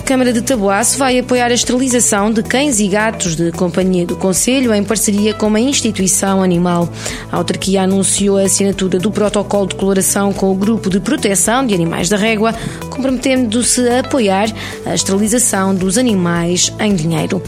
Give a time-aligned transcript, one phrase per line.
[0.00, 4.16] A Câmara de Taboaço vai apoiar a esterilização de cães e gatos de companhia do
[4.16, 6.88] Conselho em parceria com uma instituição animal.
[7.30, 11.74] A autarquia anunciou a assinatura do protocolo de coloração com o Grupo de Proteção de
[11.74, 12.54] Animais da Régua,
[12.88, 14.48] comprometendo-se a apoiar
[14.86, 17.42] a esterilização dos animais em dinheiro.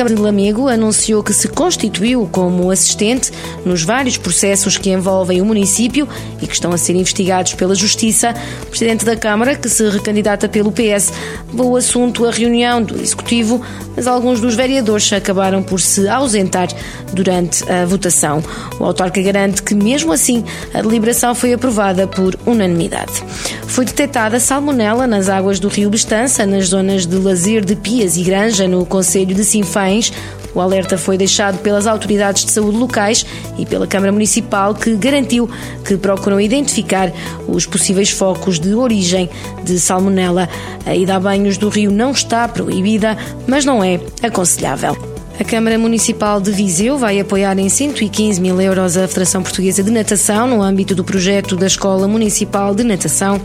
[0.00, 3.30] Câmara de Lamego anunciou que se constituiu como assistente
[3.66, 6.08] nos vários processos que envolvem o município
[6.40, 8.34] e que estão a ser investigados pela Justiça.
[8.62, 11.12] O Presidente da Câmara, que se recandidata pelo PS,
[11.50, 13.60] levou o assunto à reunião do Executivo,
[13.94, 16.68] mas alguns dos vereadores acabaram por se ausentar
[17.12, 18.42] durante a votação.
[18.78, 20.42] O autarca garante que, mesmo assim,
[20.72, 23.22] a deliberação foi aprovada por unanimidade.
[23.70, 28.22] Foi detectada salmonela nas águas do rio Bestança, nas zonas de lazer de Pias e
[28.22, 30.12] Granja, no Conselho de Sinfãs
[30.54, 33.24] o alerta foi deixado pelas autoridades de saúde locais
[33.58, 35.48] e pela Câmara Municipal, que garantiu
[35.84, 37.12] que procuram identificar
[37.46, 39.28] os possíveis focos de origem
[39.62, 40.48] de salmonela.
[40.84, 45.09] A ida a banhos do rio não está proibida, mas não é aconselhável.
[45.40, 49.90] A Câmara Municipal de Viseu vai apoiar em 115 mil euros a Federação Portuguesa de
[49.90, 53.40] Natação no âmbito do projeto da Escola Municipal de Natação.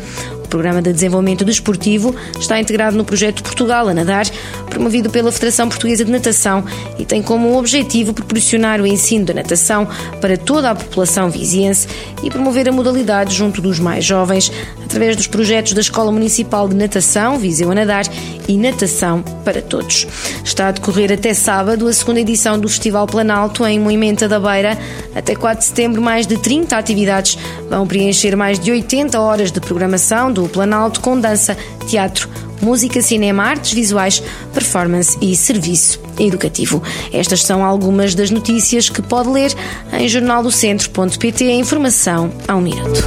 [0.56, 4.26] Programa de Desenvolvimento Desportivo está integrado no projeto Portugal a Nadar,
[4.70, 6.64] promovido pela Federação Portuguesa de Natação
[6.98, 9.86] e tem como objetivo proporcionar o ensino da natação
[10.22, 11.90] para toda a população viziense
[12.24, 14.50] e promover a modalidade junto dos mais jovens,
[14.86, 18.06] através dos projetos da Escola Municipal de Natação, Viseu a Nadar
[18.48, 20.08] e Natação para Todos.
[20.44, 24.78] Está a decorrer até sábado a segunda edição do Festival Planalto em Moimenta da Beira.
[25.14, 27.38] Até 4 de setembro, mais de 30 atividades
[27.70, 31.58] vão preencher mais de 80 horas de programação do Planalto com dança,
[31.88, 32.30] teatro,
[32.62, 34.22] música, cinema, artes visuais,
[34.54, 36.82] performance e serviço educativo.
[37.12, 39.54] Estas são algumas das notícias que pode ler
[39.94, 41.52] em jornaldocentro.pt.
[41.52, 43.04] Informação ao minuto.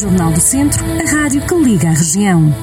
[0.00, 2.54] Jornal do Centro, a rádio que liga a região.